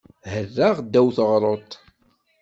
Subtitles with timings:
[0.31, 1.71] Herraɣ ddaw teɣruḍt.